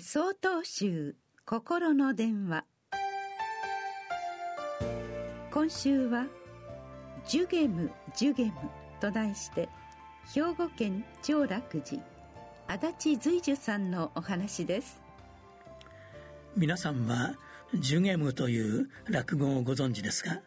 [0.00, 2.64] 総統集心の電話。
[5.50, 6.26] 今週は
[7.28, 8.52] 「ジュゲムジュゲム」
[9.00, 9.68] と題して
[10.34, 12.02] 兵庫県長楽寺
[12.68, 15.02] 足立随樹さんのお話です。
[16.56, 17.34] 皆さんは
[17.74, 20.40] ジュゲムという落語をご存知ですか？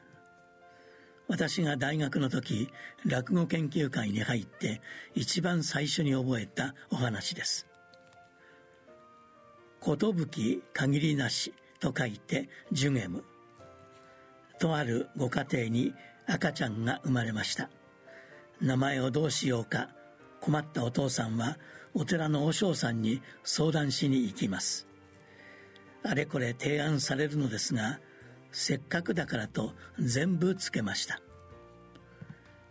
[1.28, 2.68] 私が大学の時
[3.06, 4.82] 落語研究会に入って
[5.14, 7.68] 一番最初に覚えたお話です。
[9.86, 13.24] 寿限りなしと書いてジュゲム
[14.60, 15.94] とあるご家庭に
[16.26, 17.70] 赤ちゃんが生まれました
[18.60, 19.90] 名前をどうしようか
[20.42, 21.58] 困ったお父さんは
[21.94, 24.88] お寺の和尚さんに相談しに行きます
[26.04, 28.00] あれこれ提案されるのですが
[28.52, 31.20] せっかくだからと全部つけました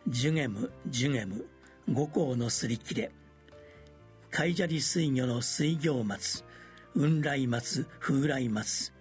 [0.08, 1.46] ジュゲムジュゲム
[1.92, 3.10] 五行のすり切れ
[4.30, 6.44] 海砂利水魚の水行松
[6.96, 8.92] 雲来松風来松。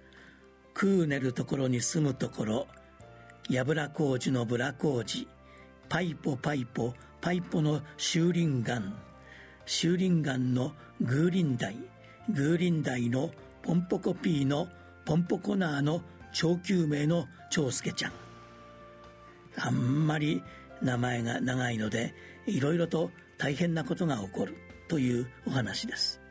[0.74, 2.67] 空寝るところに住むところ
[3.50, 5.28] 櫓工事のブラ工事
[5.90, 8.82] パイポパイポパイポの修林岩。
[9.67, 11.78] 修林岩のグーリンダイ
[12.30, 13.30] グーリンダイの
[13.62, 14.67] ポンポコピーの
[15.06, 16.02] ポンポコナーの
[16.34, 18.12] 長久名の長介ちゃん。
[19.56, 20.42] あんまり
[20.82, 22.16] 名前が長いので
[22.48, 24.58] いろいろと大変なことが起こる
[24.89, 26.23] というお話です。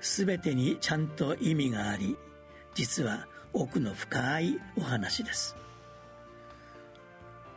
[0.00, 2.16] 全てにちゃんと意味があり
[2.74, 5.56] 実は奥の深いお話です。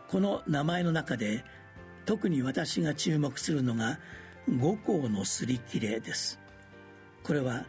[0.08, 1.44] この名前の中で
[2.06, 4.00] 特に私が注目するのが
[4.60, 6.40] 五行のすり切れです。
[7.24, 7.66] これは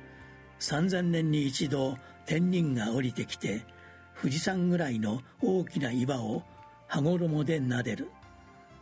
[0.61, 3.65] 3000年に一度天人が降りてきて
[4.21, 6.43] 富士山ぐらいの大きな岩を
[6.87, 8.11] 羽衣で撫でる。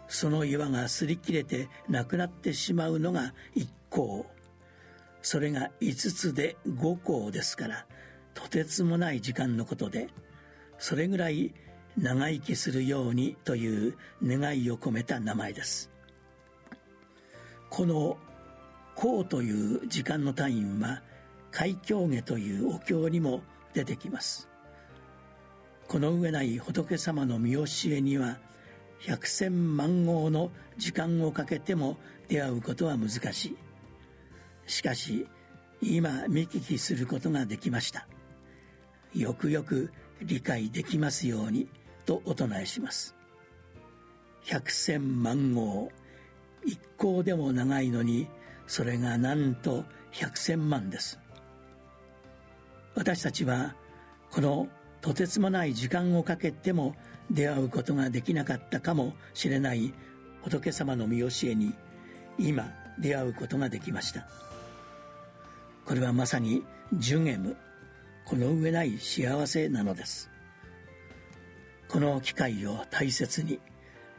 [0.09, 4.27] その岩が擦り切れてなくなってしまうのが一行。
[5.23, 7.87] それが5つで5校ですから
[8.35, 10.09] とてつもない時間のことで
[10.79, 11.55] それぐらい
[11.97, 15.91] 長生きするようにという願いを込めた名前です。
[17.69, 18.19] この
[18.97, 21.03] 「孔」という時間の単位は
[21.51, 23.43] 海峡下というお経にも
[23.75, 24.49] 出てきます。
[25.87, 28.39] この上ない仏様の見教えには
[28.99, 33.57] 百千万号の時間をかけても出会うことは難しい。
[34.73, 35.29] しかし
[35.83, 38.09] 今見聞きすることができました。
[39.15, 41.69] よくよく理解できますように
[42.07, 43.15] とお唱えします。
[44.45, 45.91] 百千万号。
[46.65, 48.29] 一行でも長いのに
[48.67, 51.21] それがなんと百千万です。
[52.95, 53.75] 私たちは
[54.31, 54.69] この
[55.03, 56.97] とてつもない時間をかけても
[57.31, 59.93] 出会うことができなかったかもしれない
[60.41, 61.75] 仏様の見教えに
[62.39, 64.27] 今出会うことができました。
[65.85, 67.57] これはまさにジュゲム
[68.25, 70.31] この上ない幸せなのです。
[71.89, 73.61] この機会を大切に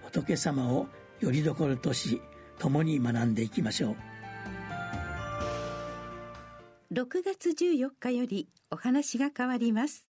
[0.03, 0.88] 仏様を
[1.19, 2.22] よりどころとし
[2.59, 3.96] 共に学んでいきましょう。
[6.94, 10.12] 6月14日よりお話が変わります。